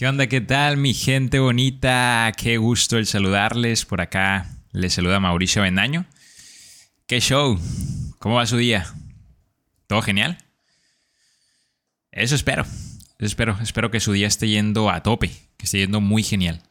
[0.00, 0.28] ¿Qué onda?
[0.28, 2.32] ¿Qué tal mi gente bonita?
[2.34, 4.46] Qué gusto el saludarles por acá.
[4.72, 6.06] Les saluda Mauricio Bendaño.
[7.06, 7.60] ¿Qué show?
[8.18, 8.86] ¿Cómo va su día?
[9.86, 10.38] ¿Todo genial?
[12.12, 12.62] Eso espero.
[12.62, 13.58] Eso espero.
[13.60, 16.62] Espero que su día esté yendo a tope, que esté yendo muy genial.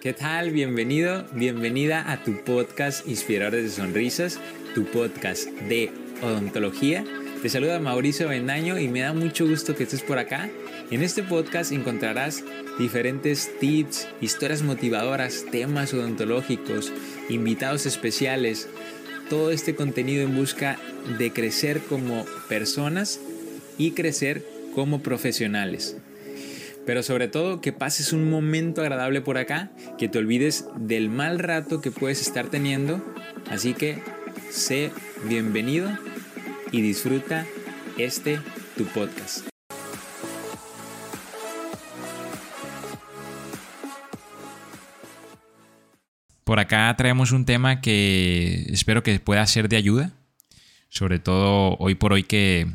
[0.00, 0.50] ¿Qué tal?
[0.50, 4.40] Bienvenido, bienvenida a tu podcast Inspiradores de Sonrisas,
[4.74, 5.92] tu podcast de
[6.22, 7.04] odontología.
[7.42, 10.48] Te saluda Mauricio Bendaño y me da mucho gusto que estés por acá.
[10.92, 12.44] En este podcast encontrarás
[12.78, 16.92] diferentes tips, historias motivadoras, temas odontológicos,
[17.30, 18.68] invitados especiales,
[19.30, 20.78] todo este contenido en busca
[21.18, 23.20] de crecer como personas
[23.78, 24.44] y crecer
[24.74, 25.96] como profesionales.
[26.84, 31.38] Pero sobre todo que pases un momento agradable por acá, que te olvides del mal
[31.38, 33.02] rato que puedes estar teniendo.
[33.48, 34.02] Así que
[34.50, 34.90] sé
[35.26, 35.88] bienvenido
[36.70, 37.46] y disfruta
[37.96, 38.38] este
[38.76, 39.51] tu podcast.
[46.44, 50.12] Por acá traemos un tema que espero que pueda ser de ayuda,
[50.88, 52.68] sobre todo hoy por hoy que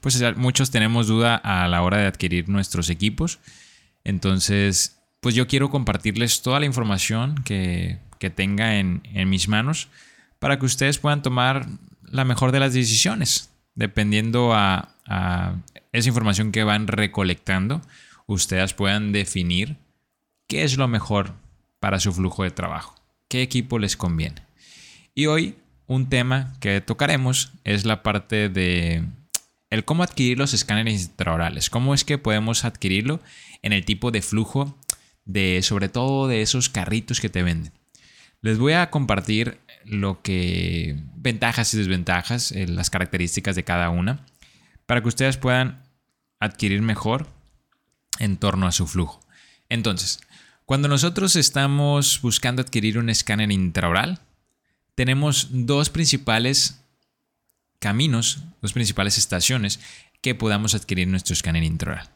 [0.00, 3.38] pues muchos tenemos duda a la hora de adquirir nuestros equipos.
[4.04, 7.98] Entonces, pues yo quiero compartirles toda la información que,
[8.34, 9.88] tenga en, mis manos
[10.38, 11.66] para que ustedes puedan tomar
[12.02, 15.56] la mejor de las decisiones, dependiendo a, a
[15.90, 17.82] esa información que van recolectando,
[18.26, 19.76] ustedes puedan definir
[20.46, 21.34] qué es lo mejor
[21.80, 22.94] para su flujo de trabajo,
[23.32, 24.42] qué equipo les conviene.
[25.14, 25.54] Y hoy
[25.86, 29.06] un tema que tocaremos es la parte de
[29.70, 33.20] el cómo adquirir los escáneres intraorales, cómo es que podemos adquirirlo
[33.62, 34.78] en el tipo de flujo
[35.24, 37.72] de sobre todo de esos carritos que te venden.
[38.42, 44.26] Les voy a compartir lo que ventajas y desventajas, eh, las características de cada una
[44.84, 45.84] para que ustedes puedan
[46.38, 47.28] adquirir mejor
[48.18, 49.20] en torno a su flujo.
[49.70, 50.20] Entonces,
[50.72, 54.20] cuando nosotros estamos buscando adquirir un escáner intraoral,
[54.94, 56.80] tenemos dos principales
[57.78, 59.80] caminos, dos principales estaciones
[60.22, 62.08] que podamos adquirir nuestro escáner intraoral.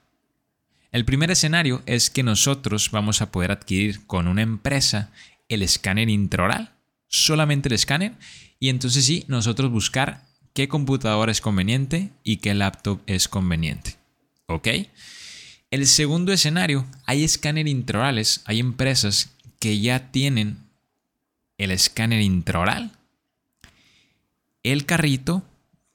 [0.91, 5.11] El primer escenario es que nosotros vamos a poder adquirir con una empresa
[5.51, 6.73] el escáner intraoral,
[7.09, 8.15] solamente el escáner,
[8.59, 10.23] y entonces sí, nosotros buscar
[10.55, 13.97] qué computadora es conveniente y qué laptop es conveniente.
[14.47, 14.69] ¿Ok?
[15.71, 20.59] El segundo escenario, hay escáner intraorales, hay empresas que ya tienen
[21.59, 22.93] el escáner intraoral,
[24.63, 25.43] el carrito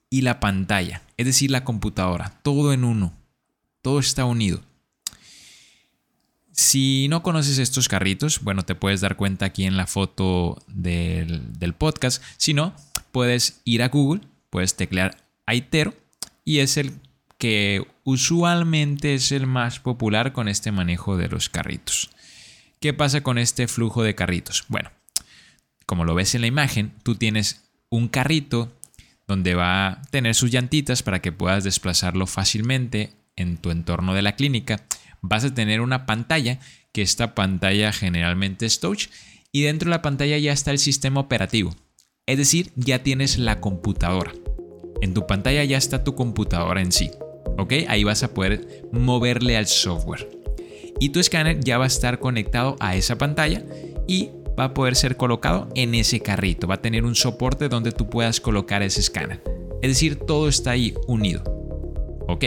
[0.09, 3.13] y la pantalla, es decir, la computadora, todo en uno,
[3.81, 4.61] todo está unido.
[6.51, 11.57] Si no conoces estos carritos, bueno, te puedes dar cuenta aquí en la foto del,
[11.57, 12.21] del podcast.
[12.35, 12.75] Si no,
[13.13, 15.93] puedes ir a Google, puedes teclear Aitero
[16.43, 16.93] y es el
[17.41, 22.11] que usualmente es el más popular con este manejo de los carritos.
[22.79, 24.65] ¿Qué pasa con este flujo de carritos?
[24.67, 24.91] Bueno,
[25.87, 28.71] como lo ves en la imagen, tú tienes un carrito
[29.27, 34.21] donde va a tener sus llantitas para que puedas desplazarlo fácilmente en tu entorno de
[34.21, 34.85] la clínica.
[35.21, 36.59] Vas a tener una pantalla,
[36.93, 39.07] que esta pantalla generalmente es touch,
[39.51, 41.75] y dentro de la pantalla ya está el sistema operativo.
[42.27, 44.31] Es decir, ya tienes la computadora.
[45.01, 47.09] En tu pantalla ya está tu computadora en sí.
[47.57, 47.73] ¿Ok?
[47.87, 50.29] Ahí vas a poder moverle al software.
[50.99, 53.63] Y tu escáner ya va a estar conectado a esa pantalla
[54.07, 54.29] y
[54.59, 56.67] va a poder ser colocado en ese carrito.
[56.67, 59.41] Va a tener un soporte donde tú puedas colocar ese escáner.
[59.81, 61.43] Es decir, todo está ahí unido.
[62.27, 62.45] ¿Ok?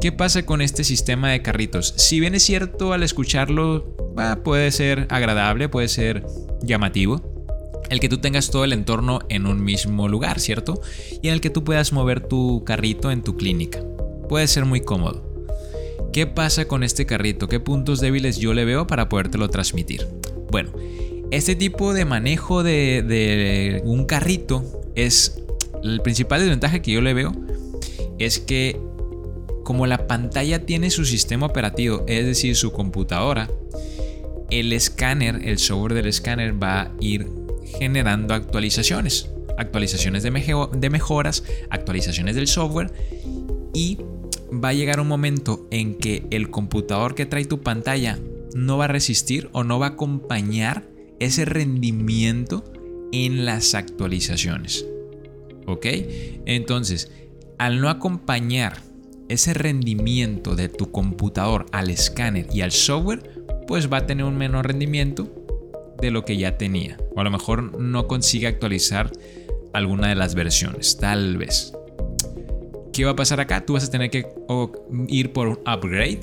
[0.00, 1.94] ¿Qué pasa con este sistema de carritos?
[1.96, 3.96] Si bien es cierto al escucharlo
[4.42, 6.26] puede ser agradable, puede ser
[6.62, 7.22] llamativo,
[7.90, 10.80] el que tú tengas todo el entorno en un mismo lugar, ¿cierto?
[11.22, 13.80] Y en el que tú puedas mover tu carrito en tu clínica.
[14.28, 15.34] Puede ser muy cómodo.
[16.12, 17.48] ¿Qué pasa con este carrito?
[17.48, 20.06] ¿Qué puntos débiles yo le veo para podértelo transmitir?
[20.50, 20.70] Bueno,
[21.30, 24.64] este tipo de manejo de, un carrito
[24.94, 25.42] es
[25.82, 27.32] el principal desventaja que yo le veo
[28.20, 28.80] es que
[29.64, 33.50] como la pantalla tiene su sistema operativo, es decir, su computadora,
[34.50, 37.28] el escáner, el software del escáner va a ir
[37.78, 40.30] generando actualizaciones, actualizaciones de,
[40.72, 42.92] de mejoras, actualizaciones del software
[43.72, 43.98] y
[44.62, 48.18] va a llegar un momento en que el computador que trae tu pantalla
[48.54, 52.64] no va a resistir o no va a acompañar ese rendimiento
[53.12, 54.86] en las actualizaciones.
[55.66, 55.86] ¿Ok?
[56.46, 57.10] Entonces,
[57.58, 58.78] al no acompañar
[59.28, 64.36] ese rendimiento de tu computador al escáner y al software, pues va a tener un
[64.36, 65.32] menor rendimiento
[66.00, 66.98] de lo que ya tenía.
[67.14, 69.10] O a lo mejor no consigue actualizar
[69.72, 71.72] alguna de las versiones, tal vez.
[72.94, 73.66] ¿Qué va a pasar acá?
[73.66, 74.24] Tú vas a tener que
[75.08, 76.20] ir por un upgrade,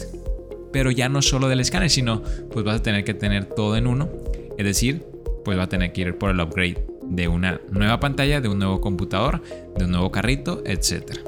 [0.71, 3.87] pero ya no solo del escáner, sino pues vas a tener que tener todo en
[3.87, 4.09] uno.
[4.57, 5.05] Es decir,
[5.43, 8.57] pues va a tener que ir por el upgrade de una nueva pantalla, de un
[8.57, 9.41] nuevo computador,
[9.77, 11.19] de un nuevo carrito, etc.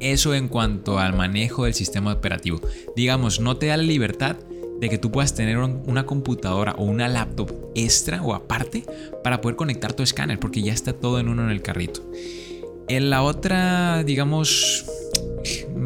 [0.00, 2.62] Eso en cuanto al manejo del sistema operativo.
[2.96, 4.36] Digamos, no te da la libertad
[4.80, 8.84] de que tú puedas tener una computadora o una laptop extra o aparte
[9.22, 12.00] para poder conectar tu escáner, porque ya está todo en uno en el carrito.
[12.88, 14.86] En la otra, digamos,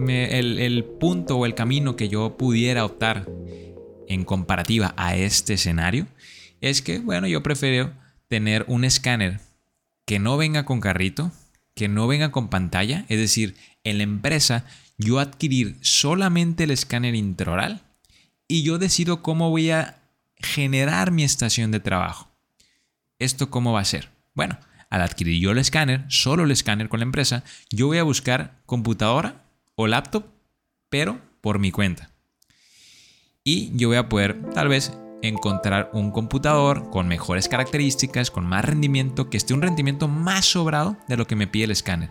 [0.09, 3.29] el, el punto o el camino que yo pudiera optar
[4.09, 6.07] en comparativa a este escenario
[6.61, 7.93] es que, bueno, yo prefiero
[8.29, 9.41] tener un escáner
[10.07, 11.33] que no venga con carrito,
[11.75, 14.65] que no venga con pantalla, es decir, en la empresa
[14.97, 17.83] yo adquirir solamente el escáner intraoral
[18.47, 20.03] y yo decido cómo voy a
[20.37, 22.31] generar mi estación de trabajo.
[23.19, 24.11] ¿Esto cómo va a ser?
[24.35, 24.59] Bueno,
[24.93, 28.61] al adquirir yo el escáner, solo el escáner con la empresa, yo voy a buscar
[28.67, 30.27] computadora o laptop,
[30.91, 32.11] pero por mi cuenta.
[33.43, 34.93] Y yo voy a poder tal vez
[35.23, 40.99] encontrar un computador con mejores características, con más rendimiento, que esté un rendimiento más sobrado
[41.09, 42.11] de lo que me pide el escáner,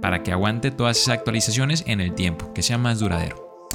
[0.00, 3.68] para que aguante todas esas actualizaciones en el tiempo, que sea más duradero.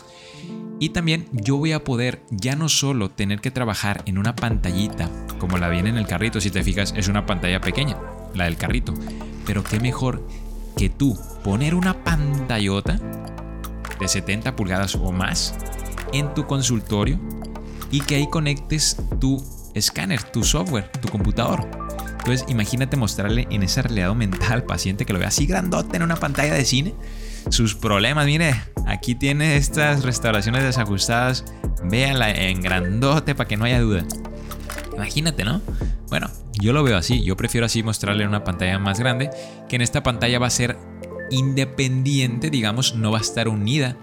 [0.79, 5.11] Y también yo voy a poder ya no solo tener que trabajar en una pantallita,
[5.37, 7.97] como la viene en el carrito, si te fijas, es una pantalla pequeña,
[8.33, 8.93] la del carrito.
[9.45, 10.27] Pero qué mejor
[10.77, 12.99] que tú poner una pantallota
[13.99, 15.55] de 70 pulgadas o más
[16.13, 17.19] en tu consultorio
[17.91, 19.43] y que ahí conectes tu
[19.73, 21.67] escáner, tu software, tu computador.
[22.19, 26.03] Entonces imagínate mostrarle en esa realidad mental al paciente que lo vea así grandote en
[26.03, 26.93] una pantalla de cine,
[27.49, 28.55] sus problemas, mire,
[28.85, 31.45] aquí tiene estas restauraciones desajustadas,
[31.83, 34.05] véanla en grandote para que no haya duda.
[34.93, 35.61] Imagínate, ¿no?
[36.09, 36.29] Bueno,
[36.61, 39.31] yo lo veo así, yo prefiero así mostrarle una pantalla más grande,
[39.67, 40.77] que en esta pantalla va a ser
[41.31, 43.97] independiente, digamos, no va a estar unida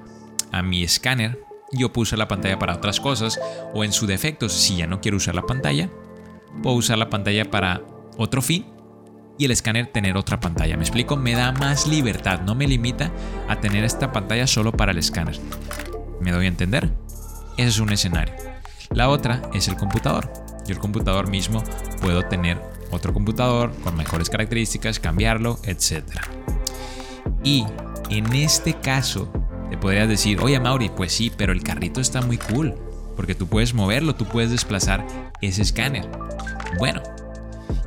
[0.50, 1.38] a mi escáner.
[1.72, 3.38] Yo puedo usar la pantalla para otras cosas,
[3.74, 5.88] o en su defecto, si ya no quiero usar la pantalla,
[6.62, 7.82] puedo usar la pantalla para
[8.16, 8.66] otro fin
[9.38, 10.76] y el escáner tener otra pantalla.
[10.76, 11.16] ¿Me explico?
[11.16, 13.12] Me da más libertad, no me limita
[13.48, 15.38] a tener esta pantalla solo para el escáner.
[16.20, 16.90] ¿Me doy a entender?
[17.56, 18.34] Ese es un escenario.
[18.90, 20.47] La otra es el computador.
[20.68, 21.64] Yo el computador mismo
[22.02, 22.60] puedo tener
[22.90, 26.04] otro computador con mejores características, cambiarlo, etc.
[27.42, 27.64] Y
[28.10, 29.32] en este caso,
[29.70, 32.74] te podrías decir, oye Mauri, pues sí, pero el carrito está muy cool,
[33.16, 35.06] porque tú puedes moverlo, tú puedes desplazar
[35.40, 36.06] ese escáner.
[36.78, 37.02] Bueno,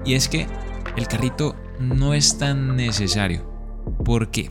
[0.04, 0.48] y es que
[0.98, 3.48] el carrito no es tan necesario.
[4.04, 4.50] ¿Por qué?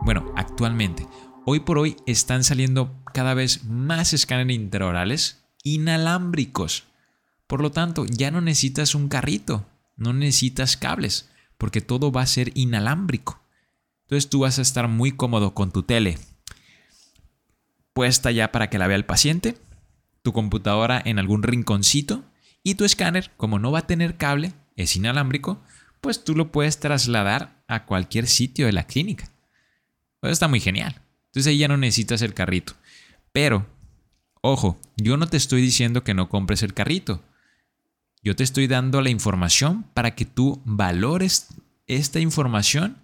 [0.00, 1.06] Bueno, actualmente,
[1.44, 6.84] hoy por hoy están saliendo cada vez más escáneres intraorales inalámbricos.
[7.52, 9.66] Por lo tanto, ya no necesitas un carrito,
[9.98, 11.28] no necesitas cables,
[11.58, 13.42] porque todo va a ser inalámbrico.
[14.04, 16.16] Entonces tú vas a estar muy cómodo con tu tele
[17.92, 19.58] puesta ya para que la vea el paciente,
[20.22, 22.24] tu computadora en algún rinconcito
[22.62, 25.60] y tu escáner, como no va a tener cable, es inalámbrico,
[26.00, 29.28] pues tú lo puedes trasladar a cualquier sitio de la clínica.
[30.20, 31.02] Pues está muy genial.
[31.26, 32.72] Entonces ahí ya no necesitas el carrito.
[33.30, 33.66] Pero,
[34.40, 37.22] ojo, yo no te estoy diciendo que no compres el carrito.
[38.22, 41.48] Yo te estoy dando la información para que tú valores
[41.88, 42.98] esta información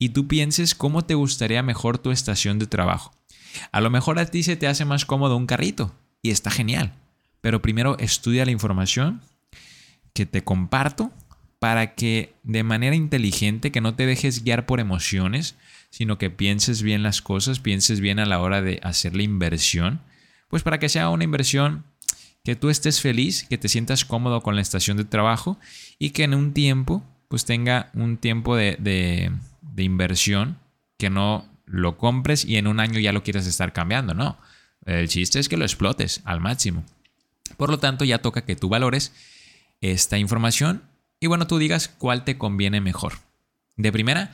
[0.00, 3.12] y tú pienses cómo te gustaría mejor tu estación de trabajo.
[3.70, 6.92] A lo mejor a ti se te hace más cómodo un carrito y está genial,
[7.40, 9.22] pero primero estudia la información
[10.12, 11.12] que te comparto
[11.60, 15.54] para que de manera inteligente, que no te dejes guiar por emociones,
[15.90, 20.00] sino que pienses bien las cosas, pienses bien a la hora de hacer la inversión,
[20.48, 21.84] pues para que sea una inversión
[22.44, 25.58] que tú estés feliz, que te sientas cómodo con la estación de trabajo
[25.98, 30.58] y que en un tiempo, pues tenga un tiempo de, de, inversión,
[30.98, 34.38] que no lo compres y en un año ya lo quieras estar cambiando, no.
[34.84, 36.84] El chiste es que lo explotes al máximo.
[37.56, 39.12] Por lo tanto, ya toca que tú valores
[39.80, 40.82] esta información
[41.20, 43.14] y bueno, tú digas cuál te conviene mejor.
[43.76, 44.32] De primera,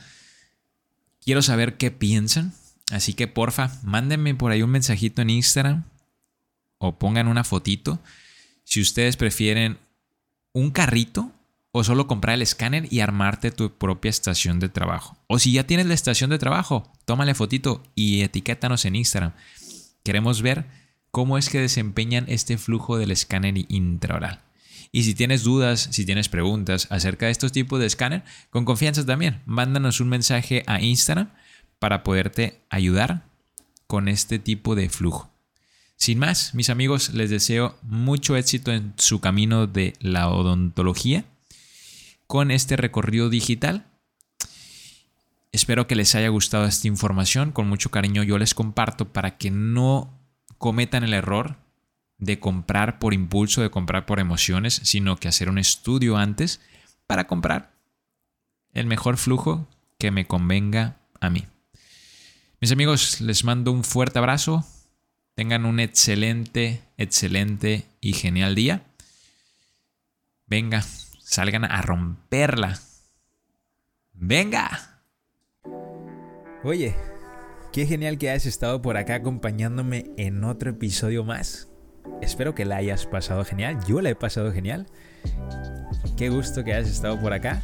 [1.23, 2.53] quiero saber qué piensan,
[2.91, 5.85] así que porfa, mándenme por ahí un mensajito en Instagram
[6.81, 7.99] o pongan una fotito
[8.63, 9.77] si ustedes prefieren
[10.51, 11.31] un carrito
[11.71, 15.17] o solo comprar el escáner y armarte tu propia estación de trabajo.
[15.27, 19.33] O si ya tienes la estación de trabajo, tómale fotito y etiquétanos en Instagram.
[20.03, 20.65] Queremos ver
[21.11, 24.41] cómo es que desempeñan este flujo del escáner intraoral.
[24.91, 29.05] Y si tienes dudas, si tienes preguntas acerca de estos tipos de escáner, con confianza
[29.05, 31.31] también, mándanos un mensaje a Instagram
[31.79, 33.29] para poderte ayudar
[33.87, 35.30] con este tipo de flujo.
[36.01, 41.25] Sin más, mis amigos, les deseo mucho éxito en su camino de la odontología
[42.25, 43.85] con este recorrido digital.
[45.51, 47.51] Espero que les haya gustado esta información.
[47.51, 50.19] Con mucho cariño yo les comparto para que no
[50.57, 51.57] cometan el error
[52.17, 56.61] de comprar por impulso, de comprar por emociones, sino que hacer un estudio antes
[57.05, 57.75] para comprar
[58.73, 59.67] el mejor flujo
[59.99, 61.45] que me convenga a mí.
[62.59, 64.65] Mis amigos, les mando un fuerte abrazo.
[65.41, 68.83] Tengan un excelente, excelente y genial día.
[70.45, 70.83] Venga,
[71.23, 72.79] salgan a romperla.
[74.13, 75.01] Venga.
[76.63, 76.95] Oye,
[77.73, 81.69] qué genial que hayas estado por acá acompañándome en otro episodio más.
[82.21, 83.79] Espero que la hayas pasado genial.
[83.87, 84.85] Yo la he pasado genial.
[86.17, 87.63] Qué gusto que hayas estado por acá.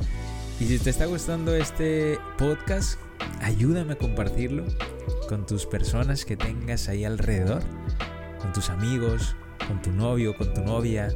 [0.59, 2.99] Y si te está gustando este podcast,
[3.39, 4.65] ayúdame a compartirlo
[5.27, 7.61] con tus personas que tengas ahí alrededor,
[8.39, 9.35] con tus amigos,
[9.67, 11.09] con tu novio, con tu novia.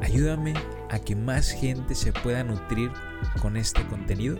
[0.00, 0.54] Ayúdame
[0.90, 2.90] a que más gente se pueda nutrir
[3.40, 4.38] con este contenido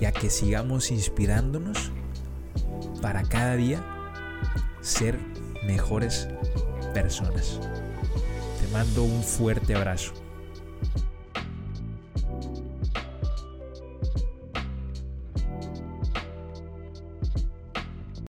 [0.00, 1.92] y a que sigamos inspirándonos
[3.00, 3.84] para cada día
[4.80, 5.18] ser
[5.66, 6.28] mejores
[6.94, 7.60] personas.
[8.60, 10.21] Te mando un fuerte abrazo.